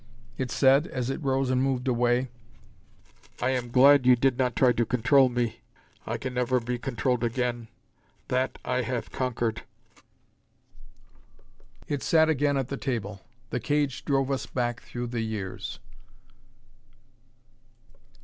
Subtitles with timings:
[0.35, 2.29] It said, as it rose and moved away,
[3.39, 5.59] "I am glad you did not try to control me.
[6.07, 7.67] I can never be controlled again.
[8.27, 9.61] That, I have conquered."
[11.87, 13.21] It sat again at the table.
[13.51, 15.77] The cage drove us back through the years....